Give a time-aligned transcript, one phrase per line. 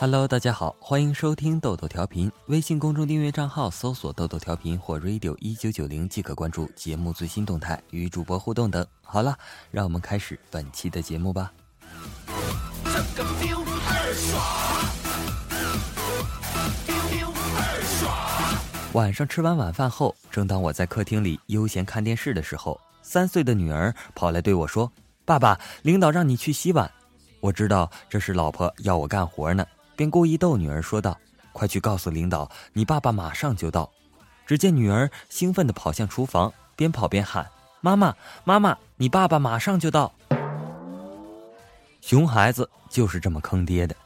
[0.00, 2.30] Hello，大家好，欢迎收听豆豆调频。
[2.46, 8.86] 微信公众订阅账号搜索“豆豆调频”或 “radio 一九九零”即可关注节目最新动态与主播互动等。
[9.02, 9.36] 好了，
[9.72, 11.52] 让我们开始本期的节目吧。
[18.92, 24.92] 晚上吃完晚饭后，正当我在客厅里悠闲看电视的时候，三岁的女儿跑来对我说
[25.26, 26.88] ：“爸爸，领导让你去洗碗。”
[27.40, 29.66] 我知道这是老婆要我干活呢。
[29.98, 31.18] 便故意逗女儿说道
[31.52, 33.90] ：“快去告诉领导，你爸爸马上就到。”
[34.46, 37.44] 只见女儿兴奋地跑向厨房，边跑边喊
[37.82, 40.14] ：“妈妈，妈妈，你爸爸马上就到！”
[42.00, 43.96] 熊孩子就是这么坑爹的。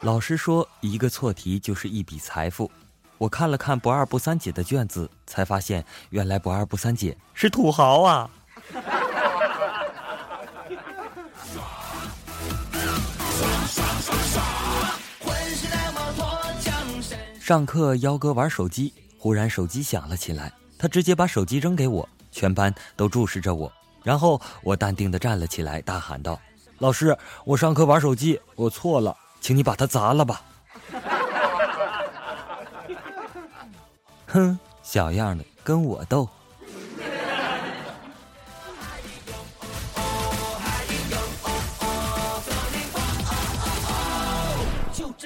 [0.00, 2.70] 老师说，一个错题就是一笔财富。
[3.18, 8.30] 我看了看不二不三姐的卷子，才发现原来不二不三姐是土豪啊！
[17.40, 23.72] 上课，幺哥玩手机，忽然手机响了起来，他直接把手机扔给我，全班都注视着我。
[24.02, 26.40] 然后我淡定的站了起来，大喊道
[26.78, 30.42] ：“老师，我上课玩手机，我错了，请你把它砸了吧。”
[34.36, 36.28] 哼，小样的，跟我斗！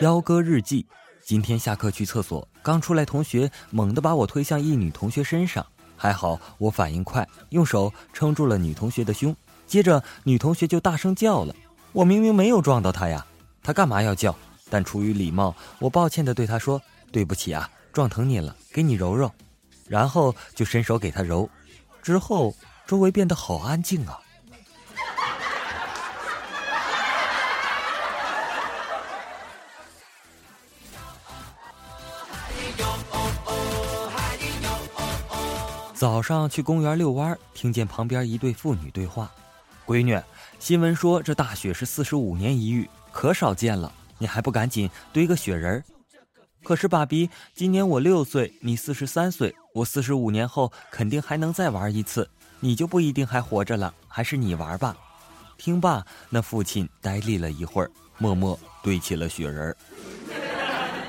[0.00, 0.86] 幺哥日记：
[1.24, 9.34] 今天下课去厕所，刚出来，同学猛地把我推向一女同学身上，还好我反应快，用手撑住了女同学的胸。
[9.66, 11.52] 接着女同学就大声叫了
[11.90, 13.26] ：“我明明没有撞到她呀，
[13.60, 14.32] 她干嘛要叫？”
[14.70, 16.80] 但出于礼貌，我抱歉的对她说
[17.10, 19.30] ：“对不起啊。”撞疼你了，给你揉揉，
[19.88, 21.48] 然后就伸手给他揉，
[22.02, 22.54] 之后
[22.86, 24.18] 周围变得好安静啊。
[35.92, 39.30] 早上去公园遛弯，听见旁边一对父女对话
[39.84, 40.18] ：“闺女，
[40.58, 45.84] 新闻说这大雪是四十五年一遇，可少见了，你还不赶紧堆个雪人？”
[46.62, 52.28] 可是，爸比，今年我六岁，你四十三岁，我四十五年后肯定还能再玩一次，
[52.60, 54.94] 你就不一定还活着了，还是你玩吧。
[55.56, 59.76] 听罢，那父亲呆立了一会儿，默默堆起了雪人儿。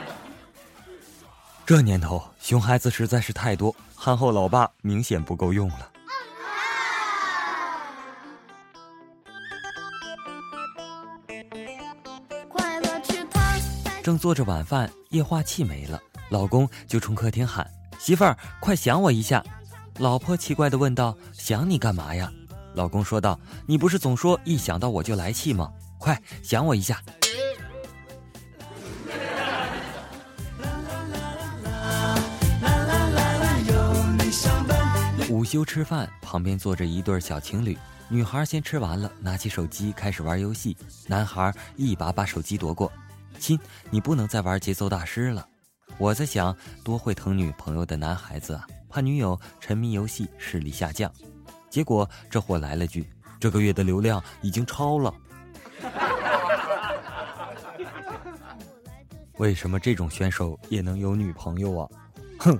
[1.66, 5.91] 这年头，熊孩子实在是太多，憨厚老爸明显不够用了。
[14.02, 17.70] 正做着晚饭，液化气没了，老公就冲客厅喊
[18.00, 19.44] ：“媳妇儿，快想我一下。”
[20.00, 22.32] 老婆奇怪的问道：“想你干嘛呀？”
[22.74, 25.72] 老公说道：“你不是总说一想到我就来气吗？
[26.00, 27.00] 快想我一下。”
[35.30, 37.78] 午休吃饭，旁边坐着一对小情侣，
[38.10, 40.76] 女孩先吃完了，拿起手机开始玩游戏，
[41.06, 42.92] 男孩一把把手机夺过。
[43.42, 43.60] 亲，
[43.90, 45.46] 你不能再玩节奏大师了。
[45.98, 51.12] 我在想，多会疼女朋友的男孩子啊，怕女友沉迷游戏视力下降。
[51.70, 53.10] 结果这货来了句
[53.40, 55.14] ：“这个月的流量已经超了。
[59.40, 61.90] ”为什么这种选手也能有女朋友啊？
[62.40, 62.58] 哼！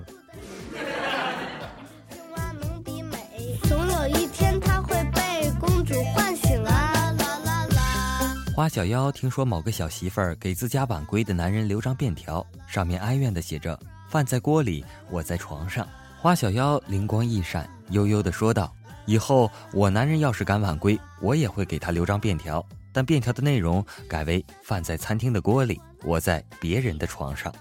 [8.62, 13.76] 花小妖听说某个小媳妇儿给自家晚归的男人留张便条，上面哀怨的写着
[14.08, 15.84] ：“饭在锅里，我在床上。”
[16.16, 18.72] 花小妖灵光一闪，悠悠的说道
[19.04, 27.52] ：“以后我男人要是敢晚归，我也会给他留张便条，但便条的内容改为饭在餐厅的锅里，我在别人的床上。”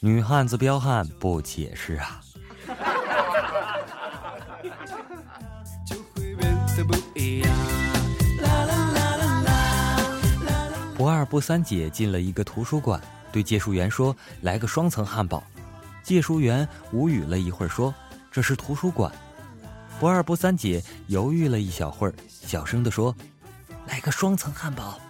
[0.00, 2.23] 女汉子彪悍不解释啊。
[11.24, 13.00] 二不三姐进了一个图书馆，
[13.32, 15.42] 对借书员说：“来个双层汉堡。”
[16.04, 17.94] 借书员无语了一会儿，说
[18.30, 19.10] ：“这是图书馆。”
[19.98, 23.16] 不二不三姐犹豫了一小会儿，小声地说
[23.88, 25.00] ：“来个双层汉堡。”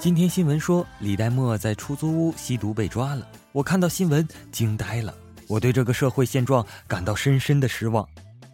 [0.00, 5.14] 今天新闻说李代沫在出租屋吸毒被抓了，我看到新闻惊呆了。
[5.48, 8.08] 我对这个社会现状感到深深的失望，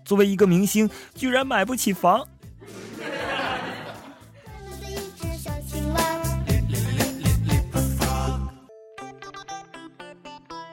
[0.05, 2.27] 作为一个明星居然买不起房。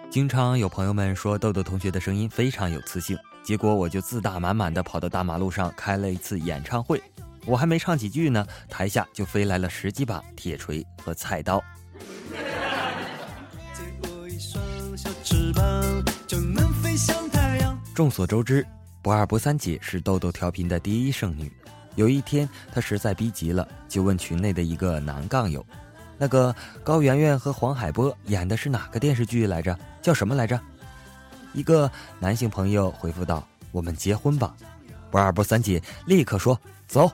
[0.10, 7.02] 经常有朋友们说豆豆同学的声音非常有磁性，结果我就自大满满的跑到大马路上开了一次演唱会，
[7.46, 11.64] 我还没唱几句呢，台下就飞来了十几把铁锤和菜刀。
[18.00, 18.66] 众所周知，
[19.02, 21.52] 不二不三姐是豆豆调频的第一剩女。
[21.96, 25.66] 有一天，她实在逼急了，就问群内的一个男杠友。
[26.18, 29.78] 那个高圆圆和黄海波演的是哪个电视剧来着？
[30.02, 30.58] 叫什么来着？
[31.52, 31.92] 一个
[32.22, 34.56] 男性朋友回复道：“我们结婚吧。”
[35.12, 36.58] 不二不三姐立刻说
[36.88, 37.12] ：“走。”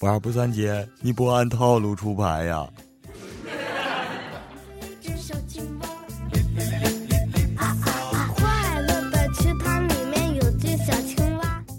[0.00, 2.66] 不二不三姐，你不按套路出牌呀？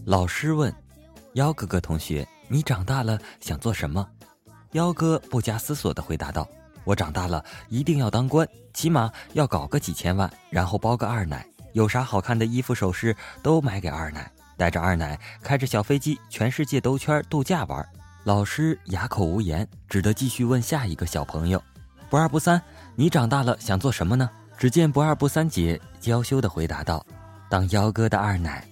[0.09, 0.73] 老师问
[1.33, 4.09] ：“幺哥哥同学，你长大了想做什么？”
[4.73, 6.50] 幺哥不加思索地回答道
[6.83, 17.88] ：“我长大了一定要当官，起码要搞个几千万，然后包个二奶，有啥好看的衣服首饰都买给二奶，带着二奶开着小飞机全世界兜圈度假玩。”
[18.25, 21.63] 老师哑口无言，只得继续问下一个小朋友
[22.09, 22.59] ：“不二不三，
[22.95, 24.27] 你长大了想做什么呢？”
[24.57, 27.06] 只见不二不三姐娇羞地回答道
[27.47, 28.65] ：“当幺哥的二奶。”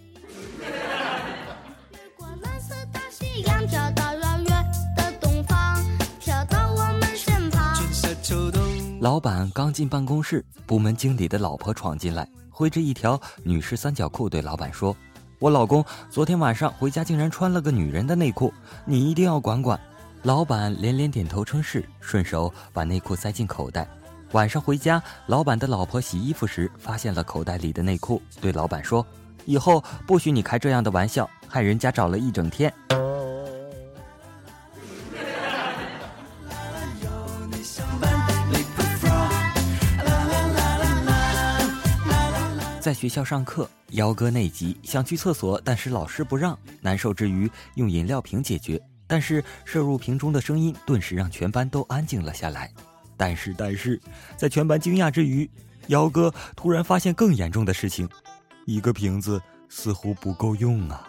[8.99, 14.95] 老板刚进办公室，部门经理的老婆闯进来，挥着一条女士三角裤对老板说
[15.37, 18.51] ：“我老公昨天晚上回家竟然穿了个女人的内裤，
[18.85, 19.79] 你一定要管管。”
[20.23, 23.87] 老板连连点头称是，顺手把内裤塞进口袋。
[24.31, 29.05] 晚上回家，老板的老婆洗衣服时发现了口袋里的内裤，对老板说
[29.45, 32.73] ：“以后不许你开这样的玩笑，害人家找了一整天。”
[42.97, 46.57] 学校上课，幺哥内急，想去厕所，但是老师不让。
[46.81, 52.73] 难受之余，用饮料瓶解决，但是摄入瓶中的声音顿时让全班都安静了下来。
[53.15, 54.01] 但是，但是
[54.35, 55.47] 在全班惊讶之余，
[55.89, 58.09] 幺哥突然发现更严重的事情：
[58.65, 59.39] 一个瓶子
[59.69, 61.07] 似乎不够用啊！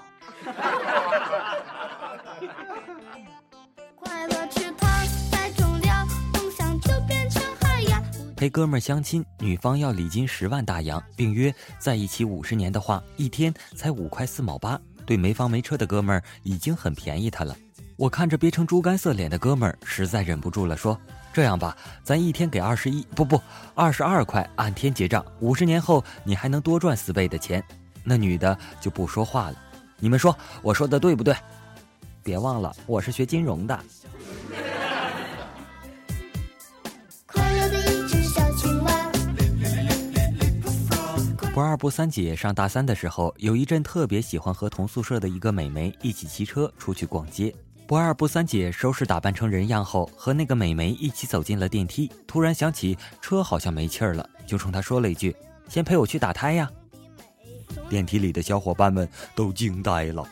[8.38, 14.80] 陪哥们儿相亲，女方要礼金十万大洋，并约在一起五十年的话，一天才五块四毛八。
[15.04, 17.56] 对没房没车的哥们儿已经很便宜他了。
[17.96, 20.96] 我看着憋成猪肝色脸的哥们儿，实在忍不住了，说
[21.34, 23.42] ：“这样吧，咱一天给二十一，不不，
[23.74, 25.26] 二十二块，按天结账。
[25.40, 27.60] 五十年后你还能多赚四倍的钱。”
[28.04, 29.56] 那女的就不说话了。
[29.98, 31.34] 你们说我说的对不对？
[32.22, 33.76] 别忘了，我是学金融的。
[41.58, 47.52] 不二不三姐上大三的时候，有一阵特别喜欢和同宿舍的一个美眉一起骑车出去逛街。
[47.84, 52.08] 不二不三姐收拾打扮成人样后，和那个美眉一起走进了电梯。
[52.28, 55.34] 突然想起车好像没气儿了，就冲她说了一句
[55.68, 56.70] ：“先陪我去打胎呀。”
[57.90, 60.24] 电梯里的小伙伴们都惊呆了。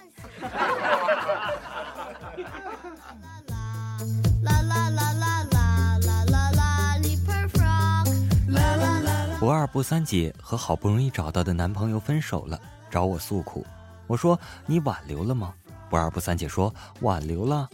[9.66, 12.56] 二不三姐和好不容易找到的男朋友分手了，
[12.88, 13.66] 找我诉苦。
[14.06, 15.52] 我说：“你挽留了吗？”
[15.90, 17.68] 不二不三姐说：“挽留了。”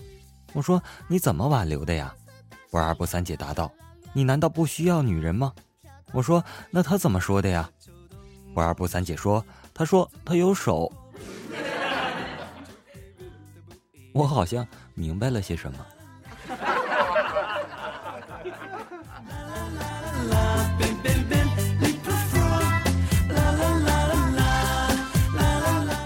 [0.54, 2.14] 我说：“你怎么挽留的呀？”
[2.72, 3.70] 不二不三姐答道
[4.14, 5.52] ：“你难道不需要女人吗？”
[6.12, 7.70] 我说：“那他怎么说的呀？”
[8.54, 9.44] 不二不三姐说
[9.74, 10.90] ：“他说他有手。”
[14.14, 15.86] 我好像明白了些什么。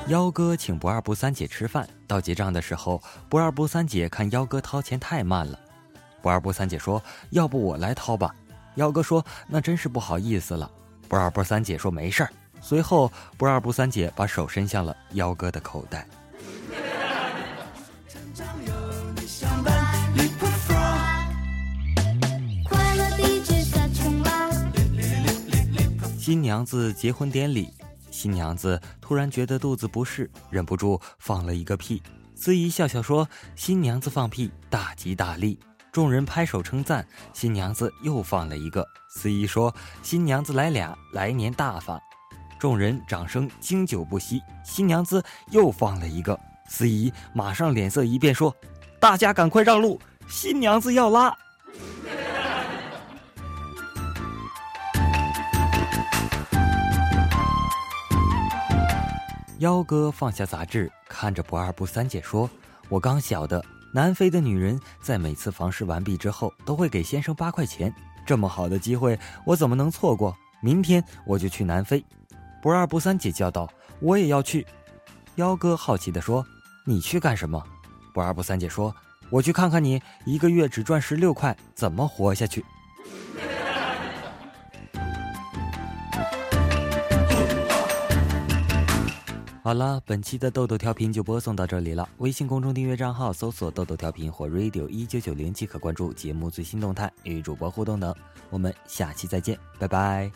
[0.09, 5.59] 幺哥请不二不三姐吃饭，到结账的时候，不二不三姐看幺哥掏钱太慢了，
[6.23, 8.33] 不二不三姐说：“要不我来掏吧。”
[8.77, 10.71] 幺哥说：“那真是不好意思了。”
[11.09, 12.31] 不二不三姐说：“没事儿。”
[12.63, 16.07] 随后，不二不三姐把手伸向了幺哥的口袋。
[26.17, 27.73] 新娘子结婚典礼。
[28.17, 32.03] 新娘子突然觉得肚子不适，忍不住放了一个屁。
[32.35, 35.59] 司仪笑笑说：“新娘子放屁，大吉大利。”
[35.93, 37.07] 众人拍手称赞。
[37.35, 38.83] 新娘子又放了一个。
[39.11, 42.01] 司仪说：“新娘子来俩，来年大发。”
[42.59, 44.41] 众人掌声经久不息。
[44.65, 46.41] 新娘子又放了一个。
[46.71, 48.57] 司仪马上脸色一变说
[48.99, 51.37] ：“大家赶快让路，新娘子要拉。”
[59.59, 62.49] 幺哥放下杂志，看着不二不三姐说
[62.91, 67.91] ：“我刚晓得，南非的女人在每次房事完毕之后，都会给先生八块钱。
[68.27, 70.37] 这么好的机会，我怎么能错过？
[70.61, 72.05] 明天我就去南非。”
[72.61, 73.67] 不二不三姐叫道
[73.99, 74.67] ：“我也要去。”
[75.37, 76.45] 幺哥好奇地说
[76.85, 77.63] ：“你去干什么？”
[78.13, 78.95] 不二不三姐说
[79.31, 82.63] ：“我去看看你一个月只赚十六块，怎么活下去。”
[89.67, 92.09] 好了，本期的豆豆调频就播送到这里了。
[92.19, 98.15] 微信公众订阅账号搜索“豆豆调频”或 “radio 一九九零”即可关注节目最新动态与主播互动等。
[98.49, 100.31] 我们下期再见，拜拜。